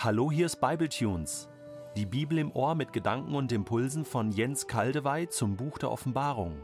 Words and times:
Hallo, 0.00 0.30
hier 0.30 0.46
ist 0.46 0.60
Bibletunes. 0.60 1.48
Die 1.96 2.06
Bibel 2.06 2.38
im 2.38 2.52
Ohr 2.52 2.76
mit 2.76 2.92
Gedanken 2.92 3.34
und 3.34 3.50
Impulsen 3.50 4.04
von 4.04 4.30
Jens 4.30 4.68
Kaldewey 4.68 5.28
zum 5.28 5.56
Buch 5.56 5.76
der 5.76 5.90
Offenbarung. 5.90 6.56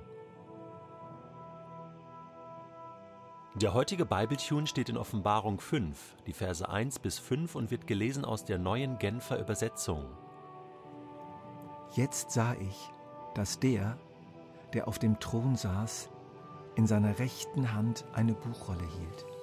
Der 3.56 3.74
heutige 3.74 4.06
Bibletune 4.06 4.68
steht 4.68 4.88
in 4.88 4.96
Offenbarung 4.96 5.58
5, 5.58 6.14
die 6.28 6.32
Verse 6.32 6.68
1 6.68 7.00
bis 7.00 7.18
5 7.18 7.56
und 7.56 7.72
wird 7.72 7.88
gelesen 7.88 8.24
aus 8.24 8.44
der 8.44 8.58
neuen 8.58 8.98
Genfer 8.98 9.40
Übersetzung. 9.40 10.06
Jetzt 11.96 12.30
sah 12.30 12.54
ich, 12.60 12.92
dass 13.34 13.58
der, 13.58 13.98
der 14.74 14.86
auf 14.86 15.00
dem 15.00 15.18
Thron 15.18 15.56
saß, 15.56 16.08
in 16.76 16.86
seiner 16.86 17.18
rechten 17.18 17.72
Hand 17.72 18.04
eine 18.12 18.34
Buchrolle 18.34 18.86
hielt. 18.86 19.33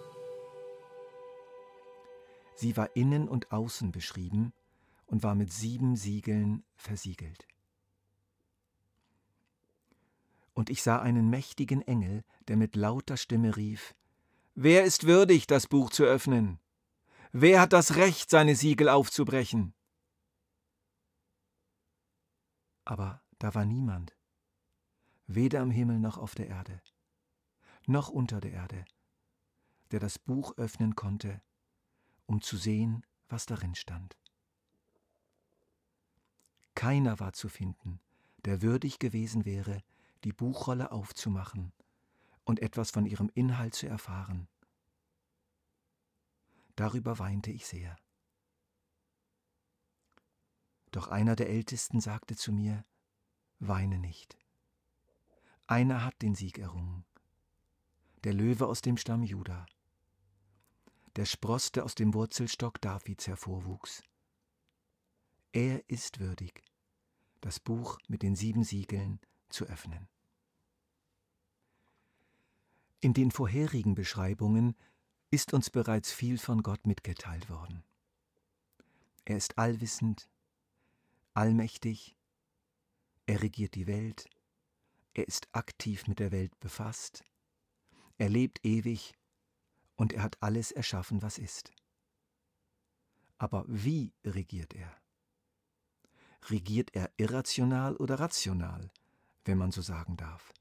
Sie 2.61 2.77
war 2.77 2.95
innen 2.95 3.27
und 3.27 3.51
außen 3.51 3.91
beschrieben 3.91 4.53
und 5.07 5.23
war 5.23 5.33
mit 5.33 5.51
sieben 5.51 5.95
Siegeln 5.95 6.63
versiegelt. 6.75 7.47
Und 10.53 10.69
ich 10.69 10.83
sah 10.83 11.01
einen 11.01 11.31
mächtigen 11.31 11.81
Engel, 11.81 12.23
der 12.47 12.57
mit 12.57 12.75
lauter 12.75 13.17
Stimme 13.17 13.57
rief, 13.57 13.95
Wer 14.53 14.83
ist 14.83 15.07
würdig, 15.07 15.47
das 15.47 15.65
Buch 15.65 15.89
zu 15.89 16.03
öffnen? 16.03 16.59
Wer 17.31 17.61
hat 17.61 17.73
das 17.73 17.95
Recht, 17.95 18.29
seine 18.29 18.55
Siegel 18.55 18.89
aufzubrechen? 18.89 19.73
Aber 22.85 23.23
da 23.39 23.55
war 23.55 23.65
niemand, 23.65 24.15
weder 25.25 25.61
am 25.61 25.71
Himmel 25.71 25.97
noch 25.97 26.19
auf 26.19 26.35
der 26.35 26.45
Erde, 26.45 26.79
noch 27.87 28.09
unter 28.09 28.39
der 28.39 28.51
Erde, 28.51 28.85
der 29.89 29.99
das 29.99 30.19
Buch 30.19 30.55
öffnen 30.57 30.95
konnte 30.95 31.41
um 32.31 32.41
zu 32.41 32.55
sehen, 32.55 33.05
was 33.27 33.45
darin 33.45 33.75
stand. 33.75 34.17
Keiner 36.75 37.19
war 37.19 37.33
zu 37.33 37.49
finden, 37.49 37.99
der 38.45 38.61
würdig 38.61 38.99
gewesen 38.99 39.43
wäre, 39.43 39.83
die 40.23 40.31
Buchrolle 40.31 40.93
aufzumachen 40.93 41.73
und 42.45 42.61
etwas 42.61 42.89
von 42.89 43.05
ihrem 43.05 43.29
Inhalt 43.33 43.75
zu 43.75 43.85
erfahren. 43.85 44.47
Darüber 46.77 47.19
weinte 47.19 47.51
ich 47.51 47.67
sehr. 47.67 47.97
Doch 50.91 51.09
einer 51.09 51.35
der 51.35 51.49
Ältesten 51.49 51.99
sagte 51.99 52.37
zu 52.37 52.53
mir, 52.53 52.85
Weine 53.59 53.99
nicht. 53.99 54.37
Einer 55.67 56.05
hat 56.05 56.21
den 56.21 56.35
Sieg 56.35 56.59
errungen, 56.59 57.03
der 58.23 58.33
Löwe 58.33 58.67
aus 58.67 58.81
dem 58.81 58.95
Stamm 58.95 59.21
Juda 59.21 59.65
der 61.15 61.25
Spross, 61.25 61.71
der 61.71 61.85
aus 61.85 61.95
dem 61.95 62.13
Wurzelstock 62.13 62.79
Davids 62.81 63.27
hervorwuchs. 63.27 64.03
Er 65.51 65.87
ist 65.89 66.19
würdig, 66.19 66.63
das 67.41 67.59
Buch 67.59 67.97
mit 68.07 68.21
den 68.23 68.35
sieben 68.35 68.63
Siegeln 68.63 69.19
zu 69.49 69.65
öffnen. 69.65 70.07
In 73.01 73.13
den 73.13 73.31
vorherigen 73.31 73.95
Beschreibungen 73.95 74.75
ist 75.31 75.53
uns 75.53 75.69
bereits 75.69 76.11
viel 76.11 76.37
von 76.37 76.61
Gott 76.61 76.85
mitgeteilt 76.85 77.49
worden. 77.49 77.83
Er 79.25 79.37
ist 79.37 79.57
allwissend, 79.57 80.29
allmächtig, 81.33 82.15
er 83.25 83.41
regiert 83.41 83.75
die 83.75 83.87
Welt, 83.87 84.29
er 85.13 85.27
ist 85.27 85.47
aktiv 85.51 86.07
mit 86.07 86.19
der 86.19 86.31
Welt 86.31 86.57
befasst, 86.59 87.23
er 88.17 88.29
lebt 88.29 88.63
ewig 88.63 89.13
und 90.01 90.13
er 90.13 90.23
hat 90.23 90.41
alles 90.41 90.71
erschaffen, 90.71 91.21
was 91.21 91.37
ist. 91.37 91.71
Aber 93.37 93.65
wie 93.67 94.15
regiert 94.25 94.73
er? 94.73 94.91
Regiert 96.49 96.95
er 96.95 97.11
irrational 97.17 97.95
oder 97.97 98.19
rational, 98.19 98.89
wenn 99.45 99.59
man 99.59 99.71
so 99.71 99.83
sagen 99.83 100.17
darf? 100.17 100.53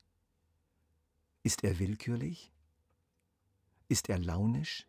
Ist 1.43 1.65
er 1.65 1.79
willkürlich? 1.79 2.53
Ist 3.89 4.11
er 4.11 4.19
launisch? 4.19 4.87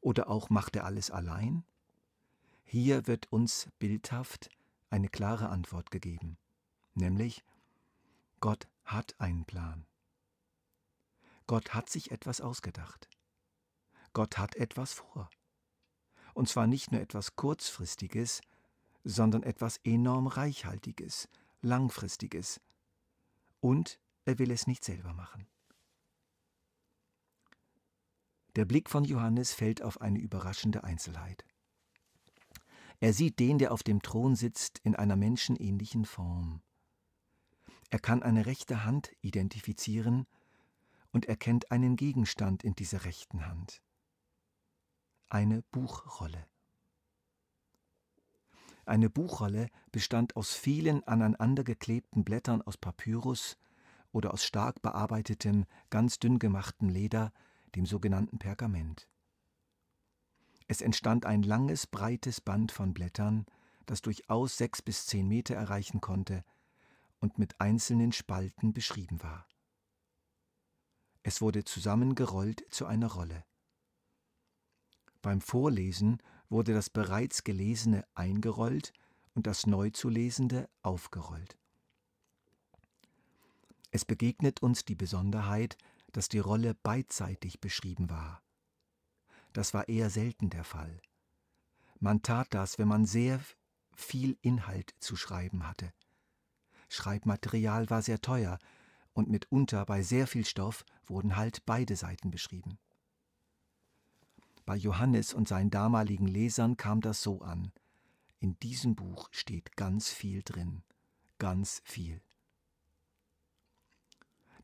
Oder 0.00 0.28
auch 0.28 0.50
macht 0.50 0.74
er 0.74 0.84
alles 0.84 1.12
allein? 1.12 1.62
Hier 2.64 3.06
wird 3.06 3.32
uns 3.32 3.68
bildhaft 3.78 4.50
eine 4.90 5.08
klare 5.08 5.50
Antwort 5.50 5.92
gegeben, 5.92 6.36
nämlich 6.94 7.44
Gott 8.40 8.66
hat 8.84 9.14
einen 9.20 9.44
Plan. 9.44 9.86
Gott 11.46 11.74
hat 11.74 11.88
sich 11.88 12.10
etwas 12.10 12.40
ausgedacht. 12.40 13.08
Gott 14.12 14.38
hat 14.38 14.56
etwas 14.56 14.92
vor. 14.92 15.30
Und 16.34 16.48
zwar 16.48 16.66
nicht 16.66 16.92
nur 16.92 17.00
etwas 17.00 17.36
Kurzfristiges, 17.36 18.40
sondern 19.04 19.42
etwas 19.42 19.78
enorm 19.84 20.26
Reichhaltiges, 20.26 21.28
Langfristiges. 21.62 22.60
Und 23.60 23.98
er 24.24 24.38
will 24.38 24.50
es 24.50 24.66
nicht 24.66 24.84
selber 24.84 25.12
machen. 25.12 25.46
Der 28.56 28.64
Blick 28.64 28.90
von 28.90 29.04
Johannes 29.04 29.52
fällt 29.52 29.82
auf 29.82 30.00
eine 30.00 30.18
überraschende 30.18 30.84
Einzelheit. 30.84 31.44
Er 33.00 33.12
sieht 33.12 33.38
den, 33.38 33.58
der 33.58 33.72
auf 33.72 33.82
dem 33.82 34.02
Thron 34.02 34.34
sitzt, 34.34 34.78
in 34.80 34.96
einer 34.96 35.16
menschenähnlichen 35.16 36.04
Form. 36.04 36.60
Er 37.90 38.00
kann 38.00 38.22
eine 38.22 38.46
rechte 38.46 38.84
Hand 38.84 39.10
identifizieren 39.22 40.26
und 41.12 41.26
erkennt 41.26 41.70
einen 41.70 41.96
Gegenstand 41.96 42.64
in 42.64 42.74
dieser 42.74 43.04
rechten 43.04 43.46
Hand 43.46 43.80
eine 45.30 45.62
Buchrolle. 45.62 46.46
Eine 48.86 49.10
Buchrolle 49.10 49.68
bestand 49.92 50.36
aus 50.36 50.54
vielen 50.54 51.04
aneinandergeklebten 51.04 52.24
Blättern 52.24 52.62
aus 52.62 52.78
Papyrus 52.78 53.58
oder 54.12 54.32
aus 54.32 54.44
stark 54.44 54.80
bearbeitetem, 54.80 55.66
ganz 55.90 56.18
dünn 56.18 56.38
gemachtem 56.38 56.88
Leder, 56.88 57.32
dem 57.74 57.84
sogenannten 57.84 58.38
Pergament. 58.38 59.08
Es 60.68 60.80
entstand 60.80 61.26
ein 61.26 61.42
langes, 61.42 61.86
breites 61.86 62.40
Band 62.40 62.72
von 62.72 62.94
Blättern, 62.94 63.44
das 63.84 64.00
durchaus 64.00 64.56
sechs 64.56 64.80
bis 64.80 65.06
zehn 65.06 65.28
Meter 65.28 65.54
erreichen 65.54 66.00
konnte 66.00 66.44
und 67.20 67.38
mit 67.38 67.60
einzelnen 67.60 68.12
Spalten 68.12 68.72
beschrieben 68.72 69.22
war. 69.22 69.46
Es 71.22 71.42
wurde 71.42 71.64
zusammengerollt 71.64 72.64
zu 72.70 72.86
einer 72.86 73.08
Rolle. 73.08 73.44
Beim 75.28 75.42
Vorlesen 75.42 76.22
wurde 76.48 76.72
das 76.72 76.88
bereits 76.88 77.44
Gelesene 77.44 78.06
eingerollt 78.14 78.94
und 79.34 79.46
das 79.46 79.66
neu 79.66 79.90
zu 79.90 80.08
Lesende 80.08 80.70
aufgerollt. 80.80 81.58
Es 83.90 84.06
begegnet 84.06 84.62
uns 84.62 84.86
die 84.86 84.94
Besonderheit, 84.94 85.76
dass 86.12 86.30
die 86.30 86.38
Rolle 86.38 86.74
beidseitig 86.82 87.60
beschrieben 87.60 88.08
war. 88.08 88.40
Das 89.52 89.74
war 89.74 89.86
eher 89.90 90.08
selten 90.08 90.48
der 90.48 90.64
Fall. 90.64 90.98
Man 92.00 92.22
tat 92.22 92.46
das, 92.54 92.78
wenn 92.78 92.88
man 92.88 93.04
sehr 93.04 93.38
viel 93.94 94.38
Inhalt 94.40 94.94
zu 94.98 95.14
schreiben 95.14 95.68
hatte. 95.68 95.92
Schreibmaterial 96.88 97.90
war 97.90 98.00
sehr 98.00 98.22
teuer 98.22 98.58
und 99.12 99.28
mitunter 99.28 99.84
bei 99.84 100.00
sehr 100.02 100.26
viel 100.26 100.46
Stoff 100.46 100.86
wurden 101.04 101.36
halt 101.36 101.66
beide 101.66 101.96
Seiten 101.96 102.30
beschrieben. 102.30 102.78
Bei 104.68 104.76
Johannes 104.76 105.32
und 105.32 105.48
seinen 105.48 105.70
damaligen 105.70 106.26
Lesern 106.26 106.76
kam 106.76 107.00
das 107.00 107.22
so 107.22 107.40
an. 107.40 107.72
In 108.38 108.58
diesem 108.58 108.96
Buch 108.96 109.30
steht 109.32 109.76
ganz 109.76 110.10
viel 110.10 110.42
drin, 110.42 110.82
ganz 111.38 111.80
viel. 111.86 112.20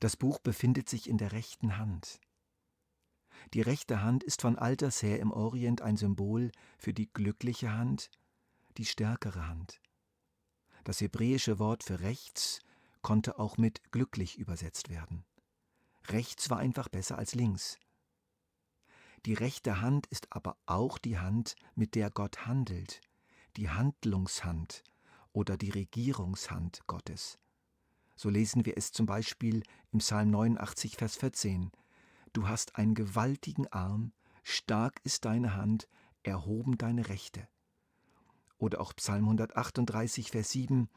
Das 0.01 0.19
Buch 0.19 0.41
befindet 0.41 0.91
sich 0.91 1.09
in 1.09 1.17
der 1.17 1.33
rechten 1.33 1.79
Hand. 1.79 2.21
Die 3.55 3.63
rechte 3.63 4.03
Hand 4.03 4.23
ist 4.23 4.43
von 4.43 4.59
alters 4.59 5.03
her 5.03 5.21
im 5.21 5.33
Orient 5.33 5.81
ein 5.81 5.97
Symbol 5.97 6.53
für 6.77 6.93
die 6.93 7.11
glückliche 7.11 7.73
Hand, 7.73 8.11
die 8.77 8.85
stärkere 8.85 9.49
Hand. 9.49 9.81
Das 10.85 11.01
hebräische 11.01 11.59
Wort 11.59 11.83
für 11.83 12.01
rechts 12.01 12.61
konnte 13.01 13.39
auch 13.39 13.57
mit 13.57 13.91
glücklich 13.91 14.37
übersetzt 14.37 14.91
werden. 14.91 15.25
Rechts 16.09 16.51
war 16.51 16.59
einfach 16.59 16.91
besser 16.91 17.17
als 17.17 17.35
links. 17.35 17.79
Die 19.27 19.35
rechte 19.35 19.81
Hand 19.81 20.07
ist 20.09 20.27
aber 20.31 20.59
auch 20.67 20.99
die 20.99 21.19
Hand, 21.19 21.57
mit 21.75 21.95
der 21.95 22.11
Gott 22.11 22.47
handelt, 22.47 23.01
die 23.57 23.71
Handlungshand 23.71 24.83
oder 25.33 25.57
die 25.57 25.71
Regierungshand 25.71 26.87
Gottes. 26.87 27.39
So 28.17 28.29
lesen 28.29 28.67
wir 28.67 28.77
es 28.77 28.93
zum 28.93 29.07
Beispiel 29.07 29.63
im 29.93 30.01
Psalm 30.01 30.31
89, 30.31 30.97
Vers 30.97 31.17
14. 31.17 31.73
Du 32.35 32.49
hast 32.49 32.77
einen 32.77 32.95
gewaltigen 32.95 33.67
Arm, 33.69 34.13
stark 34.43 35.01
ist 35.05 35.25
deine 35.25 35.57
Hand, 35.57 35.89
erhoben 36.23 36.77
deine 36.77 37.09
Rechte. 37.09 37.49
Oder 38.59 38.81
auch 38.81 38.95
Psalm 38.95 39.25
138, 39.25 40.33
Vers 40.33 40.51
7. 40.51 40.91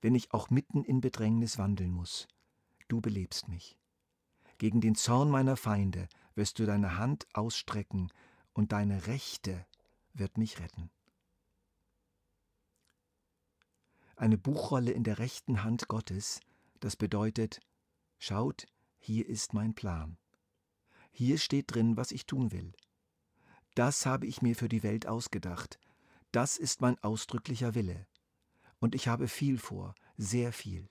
Wenn 0.00 0.14
ich 0.14 0.32
auch 0.32 0.50
mitten 0.50 0.84
in 0.84 1.00
Bedrängnis 1.00 1.58
wandeln 1.58 1.90
muss, 1.90 2.28
du 2.86 3.00
belebst 3.00 3.48
mich. 3.48 3.76
Gegen 4.58 4.80
den 4.80 4.94
Zorn 4.94 5.28
meiner 5.28 5.56
Feinde 5.56 6.08
wirst 6.38 6.58
du 6.60 6.64
deine 6.66 6.96
Hand 6.96 7.26
ausstrecken, 7.34 8.10
und 8.54 8.72
deine 8.72 9.06
Rechte 9.06 9.66
wird 10.14 10.38
mich 10.38 10.58
retten. 10.58 10.90
Eine 14.16 14.38
Buchrolle 14.38 14.90
in 14.90 15.04
der 15.04 15.18
rechten 15.18 15.62
Hand 15.62 15.88
Gottes, 15.88 16.40
das 16.80 16.96
bedeutet, 16.96 17.60
schaut, 18.18 18.66
hier 18.98 19.28
ist 19.28 19.52
mein 19.52 19.74
Plan. 19.74 20.16
Hier 21.10 21.38
steht 21.38 21.74
drin, 21.74 21.96
was 21.96 22.10
ich 22.10 22.26
tun 22.26 22.50
will. 22.50 22.72
Das 23.74 24.06
habe 24.06 24.26
ich 24.26 24.42
mir 24.42 24.56
für 24.56 24.68
die 24.68 24.82
Welt 24.82 25.06
ausgedacht. 25.06 25.78
Das 26.32 26.56
ist 26.56 26.80
mein 26.80 26.98
ausdrücklicher 27.02 27.74
Wille. 27.74 28.06
Und 28.80 28.94
ich 28.94 29.08
habe 29.08 29.28
viel 29.28 29.58
vor, 29.58 29.94
sehr 30.16 30.52
viel. 30.52 30.88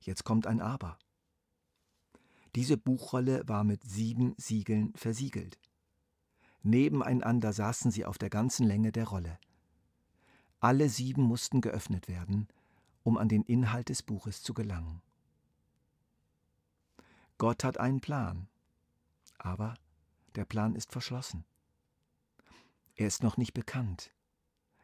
Jetzt 0.00 0.24
kommt 0.24 0.46
ein 0.46 0.60
Aber. 0.60 0.98
Diese 2.54 2.76
Buchrolle 2.76 3.48
war 3.48 3.64
mit 3.64 3.82
sieben 3.84 4.34
Siegeln 4.36 4.92
versiegelt. 4.94 5.58
Nebeneinander 6.62 7.52
saßen 7.52 7.90
sie 7.90 8.04
auf 8.04 8.18
der 8.18 8.30
ganzen 8.30 8.66
Länge 8.66 8.92
der 8.92 9.08
Rolle. 9.08 9.38
Alle 10.60 10.88
sieben 10.88 11.22
mussten 11.22 11.60
geöffnet 11.60 12.08
werden, 12.08 12.48
um 13.02 13.16
an 13.18 13.28
den 13.28 13.42
Inhalt 13.42 13.88
des 13.88 14.02
Buches 14.02 14.42
zu 14.42 14.54
gelangen. 14.54 15.02
Gott 17.38 17.64
hat 17.64 17.78
einen 17.78 18.00
Plan, 18.00 18.48
aber 19.38 19.74
der 20.36 20.44
Plan 20.44 20.76
ist 20.76 20.92
verschlossen. 20.92 21.44
Er 22.94 23.08
ist 23.08 23.22
noch 23.22 23.36
nicht 23.36 23.54
bekannt, 23.54 24.12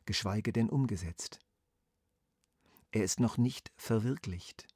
geschweige 0.06 0.52
denn 0.52 0.68
umgesetzt. 0.70 1.38
Er 2.90 3.04
ist 3.04 3.20
noch 3.20 3.36
nicht 3.36 3.70
verwirklicht. 3.76 4.66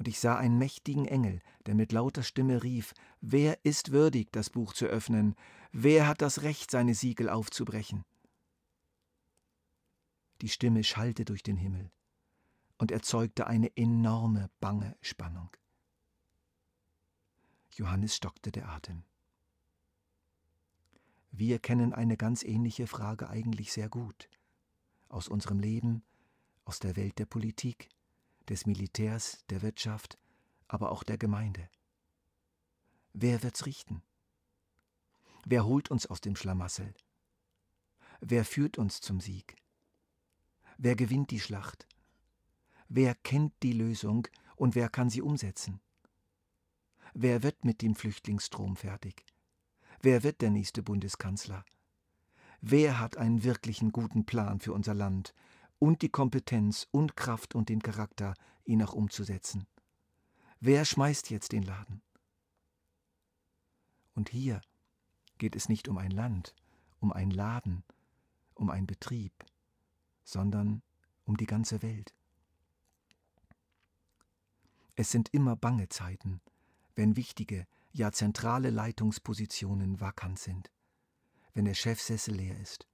Und 0.00 0.08
ich 0.08 0.18
sah 0.18 0.38
einen 0.38 0.56
mächtigen 0.56 1.04
Engel, 1.04 1.42
der 1.66 1.74
mit 1.74 1.92
lauter 1.92 2.22
Stimme 2.22 2.62
rief, 2.62 2.94
Wer 3.20 3.62
ist 3.66 3.92
würdig, 3.92 4.32
das 4.32 4.48
Buch 4.48 4.72
zu 4.72 4.86
öffnen? 4.86 5.36
Wer 5.72 6.06
hat 6.06 6.22
das 6.22 6.40
Recht, 6.40 6.70
seine 6.70 6.94
Siegel 6.94 7.28
aufzubrechen? 7.28 8.06
Die 10.40 10.48
Stimme 10.48 10.84
schallte 10.84 11.26
durch 11.26 11.42
den 11.42 11.58
Himmel 11.58 11.90
und 12.78 12.92
erzeugte 12.92 13.46
eine 13.46 13.76
enorme, 13.76 14.48
bange 14.58 14.96
Spannung. 15.02 15.50
Johannes 17.74 18.16
stockte 18.16 18.50
der 18.50 18.70
Atem. 18.70 19.02
Wir 21.30 21.58
kennen 21.58 21.92
eine 21.92 22.16
ganz 22.16 22.42
ähnliche 22.42 22.86
Frage 22.86 23.28
eigentlich 23.28 23.70
sehr 23.70 23.90
gut. 23.90 24.30
Aus 25.10 25.28
unserem 25.28 25.58
Leben, 25.58 26.02
aus 26.64 26.78
der 26.78 26.96
Welt 26.96 27.18
der 27.18 27.26
Politik, 27.26 27.90
des 28.50 28.66
Militärs, 28.66 29.44
der 29.48 29.62
Wirtschaft, 29.62 30.18
aber 30.66 30.90
auch 30.90 31.04
der 31.04 31.16
Gemeinde. 31.16 31.70
Wer 33.12 33.42
wird's 33.42 33.64
richten? 33.64 34.02
Wer 35.46 35.64
holt 35.64 35.90
uns 35.90 36.06
aus 36.06 36.20
dem 36.20 36.36
Schlamassel? 36.36 36.92
Wer 38.20 38.44
führt 38.44 38.76
uns 38.76 39.00
zum 39.00 39.20
Sieg? 39.20 39.56
Wer 40.76 40.96
gewinnt 40.96 41.30
die 41.30 41.40
Schlacht? 41.40 41.86
Wer 42.88 43.14
kennt 43.14 43.54
die 43.62 43.72
Lösung 43.72 44.26
und 44.56 44.74
wer 44.74 44.88
kann 44.88 45.10
sie 45.10 45.22
umsetzen? 45.22 45.80
Wer 47.14 47.44
wird 47.44 47.64
mit 47.64 47.82
dem 47.82 47.94
Flüchtlingsstrom 47.94 48.76
fertig? 48.76 49.24
Wer 50.02 50.24
wird 50.24 50.40
der 50.40 50.50
nächste 50.50 50.82
Bundeskanzler? 50.82 51.64
Wer 52.60 52.98
hat 52.98 53.16
einen 53.16 53.44
wirklichen 53.44 53.92
guten 53.92 54.26
Plan 54.26 54.58
für 54.58 54.72
unser 54.72 54.94
Land 54.94 55.34
und 55.80 56.02
die 56.02 56.10
Kompetenz 56.10 56.86
und 56.92 57.16
Kraft 57.16 57.56
und 57.56 57.68
den 57.68 57.82
Charakter, 57.82 58.34
ihn 58.64 58.82
auch 58.84 58.92
umzusetzen. 58.92 59.66
Wer 60.60 60.84
schmeißt 60.84 61.30
jetzt 61.30 61.52
den 61.52 61.64
Laden? 61.64 62.02
Und 64.14 64.28
hier 64.28 64.60
geht 65.38 65.56
es 65.56 65.68
nicht 65.68 65.88
um 65.88 65.96
ein 65.96 66.10
Land, 66.10 66.54
um 67.00 67.12
einen 67.12 67.30
Laden, 67.30 67.82
um 68.54 68.68
einen 68.68 68.86
Betrieb, 68.86 69.32
sondern 70.22 70.82
um 71.24 71.38
die 71.38 71.46
ganze 71.46 71.80
Welt. 71.82 72.14
Es 74.96 75.10
sind 75.10 75.30
immer 75.32 75.56
bange 75.56 75.88
Zeiten, 75.88 76.42
wenn 76.94 77.16
wichtige, 77.16 77.66
ja 77.92 78.12
zentrale 78.12 78.68
Leitungspositionen 78.68 79.98
vakant 79.98 80.38
sind, 80.38 80.70
wenn 81.54 81.64
der 81.64 81.74
Chefsessel 81.74 82.34
leer 82.34 82.60
ist, 82.60 82.86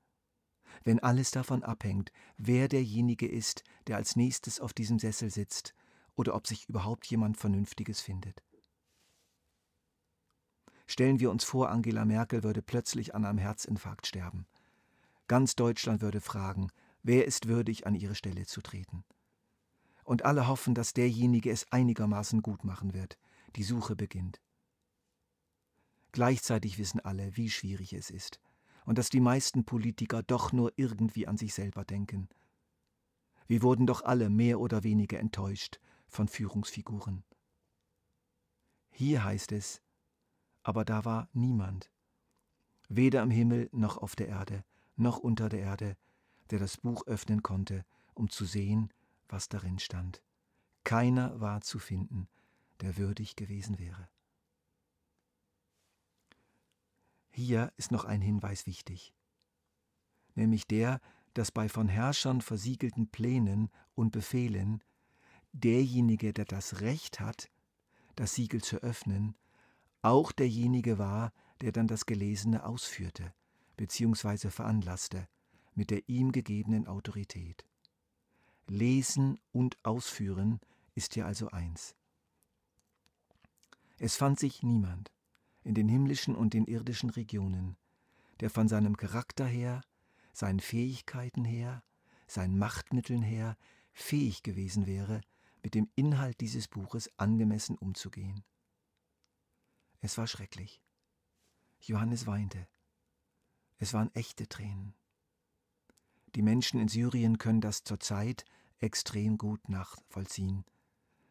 wenn 0.85 1.01
alles 1.01 1.31
davon 1.31 1.63
abhängt, 1.63 2.13
wer 2.37 2.69
derjenige 2.69 3.27
ist, 3.27 3.65
der 3.87 3.97
als 3.97 4.17
nächstes 4.17 4.61
auf 4.61 4.73
diesem 4.73 4.99
Sessel 4.99 5.31
sitzt 5.31 5.75
oder 6.15 6.35
ob 6.35 6.47
sich 6.47 6.69
überhaupt 6.69 7.07
jemand 7.07 7.37
Vernünftiges 7.37 8.01
findet. 8.01 8.43
Stellen 10.87 11.19
wir 11.21 11.31
uns 11.31 11.45
vor, 11.45 11.71
Angela 11.71 12.05
Merkel 12.05 12.43
würde 12.43 12.63
plötzlich 12.63 13.15
an 13.15 13.25
einem 13.25 13.39
Herzinfarkt 13.39 14.07
sterben. 14.07 14.47
Ganz 15.27 15.57
Deutschland 15.57 16.01
würde 16.01 16.21
fragen, 16.21 16.69
wer 17.03 17.27
ist 17.27 17.49
würdig, 17.49 17.87
an 17.87 17.95
ihre 17.95 18.15
Stelle 18.15 18.47
zu 18.47 18.61
treten. 18.61 19.05
Und 20.05 20.25
alle 20.25 20.47
hoffen, 20.47 20.75
dass 20.75 20.93
derjenige 20.93 21.51
es 21.51 21.71
einigermaßen 21.73 22.41
gut 22.41 22.63
machen 22.63 22.95
wird. 22.95 23.19
Die 23.57 23.65
Suche 23.65 23.97
beginnt. 23.97 24.41
Gleichzeitig 26.13 26.79
wissen 26.79 27.01
alle, 27.01 27.37
wie 27.37 27.51
schwierig 27.51 27.93
es 27.93 28.11
ist 28.11 28.41
und 28.87 28.97
dass 28.97 29.11
die 29.11 29.21
meisten 29.21 29.65
Politiker 29.65 30.23
doch 30.23 30.53
nur 30.53 30.73
irgendwie 30.77 31.27
an 31.27 31.37
sich 31.37 31.53
selber 31.53 31.85
denken. 31.85 32.29
Wir 33.47 33.63
wurden 33.63 33.87
doch 33.87 34.03
alle 34.03 34.31
mehr 34.31 34.59
oder 34.59 34.83
weniger 34.83 35.21
enttäuscht 35.21 35.79
von 36.09 36.29
Führungsfiguren. 36.29 37.25
Hier 38.91 39.25
heißt 39.25 39.53
es, 39.53 39.83
aber 40.63 40.85
da 40.85 41.05
war 41.05 41.29
niemand, 41.33 41.91
weder 42.89 43.23
am 43.23 43.31
Himmel 43.31 43.69
noch 43.73 43.99
auf 43.99 44.17
der 44.17 44.29
Erde, 44.29 44.65
noch 44.97 45.19
unter 45.19 45.49
der 45.49 45.61
Erde, 45.61 45.97
der 46.51 46.59
das 46.59 46.79
Buch 46.79 47.07
öffnen 47.07 47.43
konnte, 47.43 47.85
um 48.15 48.31
zu 48.31 48.45
sehen, 48.45 48.93
was 49.29 49.49
darin 49.49 49.79
stand. 49.79 50.23
Keiner 50.85 51.41
war 51.41 51.61
zu 51.61 51.79
finden, 51.79 52.29
der 52.81 52.97
würdig 52.97 53.37
gewesen 53.37 53.79
wäre. 53.79 54.09
Hier 57.39 57.71
ist 57.77 57.93
noch 57.93 58.07
ein 58.07 58.23
Hinweis 58.23 58.65
wichtig, 58.65 59.13
nämlich 60.37 60.67
der, 60.67 61.03
dass 61.35 61.53
bei 61.53 61.69
von 61.69 61.87
Herrschern 61.87 62.41
versiegelten 62.41 63.11
Plänen 63.11 63.69
und 63.95 64.13
Befehlen 64.13 64.83
derjenige, 65.53 66.33
der 66.33 66.47
das 66.47 66.81
Recht 66.81 67.21
hat, 67.21 67.51
das 68.15 68.35
Siegel 68.35 68.63
zu 68.63 68.79
öffnen, 68.79 69.37
auch 70.01 70.33
derjenige 70.33 70.97
war, 70.97 71.35
der 71.61 71.73
dann 71.73 71.89
das 71.89 72.07
Gelesene 72.07 72.65
ausführte 72.65 73.35
bzw. 73.77 74.49
veranlasste 74.49 75.29
mit 75.75 75.91
der 75.91 76.09
ihm 76.09 76.33
gegebenen 76.33 76.87
Autorität. 76.87 77.67
Lesen 78.67 79.39
und 79.53 79.77
Ausführen 79.83 80.59
ist 80.95 81.13
hier 81.13 81.27
also 81.27 81.51
eins. 81.51 81.97
Es 83.99 84.17
fand 84.17 84.41
sich 84.41 84.63
niemand, 84.63 85.13
in 85.67 85.75
den 85.75 85.89
himmlischen 85.89 86.35
und 86.35 86.55
den 86.55 86.65
irdischen 86.65 87.11
Regionen, 87.11 87.77
der 88.41 88.51
von 88.51 88.69
seinem 88.69 88.97
Charakter 88.97 89.45
her, 89.45 89.83
seinen 90.33 90.61
Fähigkeiten 90.61 91.45
her, 91.45 91.83
seinen 92.29 92.57
Machtmitteln 92.57 93.23
her 93.23 93.57
fähig 93.93 94.43
gewesen 94.43 94.87
wäre, 94.87 95.21
mit 95.63 95.75
dem 95.75 95.91
Inhalt 95.97 96.41
dieses 96.41 96.69
Buches 96.69 97.11
angemessen 97.19 97.77
umzugehen. 97.77 98.45
Es 100.01 100.17
war 100.19 100.29
schrecklich. 100.29 100.81
Johannes 101.81 102.27
weinte. 102.27 102.69
Es 103.79 103.93
waren 103.93 104.15
echte 104.15 104.49
Tränen. 104.49 104.95
Die 106.37 106.43
Menschen 106.43 106.79
in 106.79 106.89
Syrien 106.89 107.39
können 107.39 107.61
das 107.61 107.83
zurzeit 107.83 108.45
extrem 108.79 109.39
gut 109.39 109.69
nachvollziehen. 109.69 110.65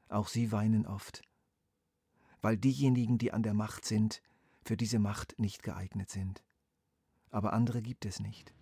Auch 0.09 0.27
sie 0.27 0.51
weinen 0.51 0.85
oft 0.85 1.21
weil 2.45 2.57
diejenigen, 2.57 3.17
die 3.17 3.33
an 3.33 3.41
der 3.41 3.55
Macht 3.55 3.85
sind, 3.85 4.21
für 4.61 4.77
diese 4.77 4.99
Macht 4.99 5.39
nicht 5.39 5.63
geeignet 5.63 6.11
sind. 6.11 6.43
Aber 7.31 7.53
andere 7.53 7.81
gibt 7.81 8.05
es 8.05 8.19
nicht. 8.19 8.53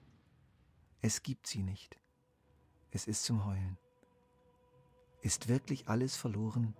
Es 1.01 1.21
gibt 1.21 1.47
sie 1.47 1.63
nicht. 1.63 1.99
Es 2.91 3.07
ist 3.07 3.25
zum 3.25 3.43
Heulen. 3.43 3.77
Ist 5.19 5.49
wirklich 5.49 5.89
alles 5.89 6.15
verloren? 6.15 6.77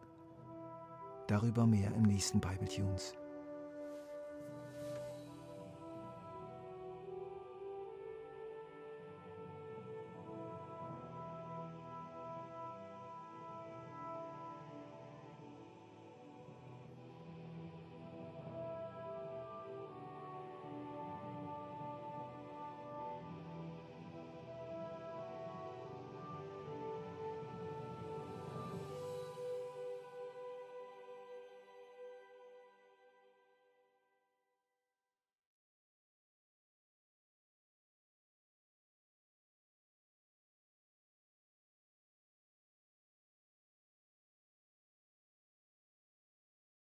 Darüber 1.27 1.67
mehr 1.67 1.93
im 1.93 2.03
nächsten 2.03 2.39
Bible 2.39 2.69
Tunes. 2.69 3.17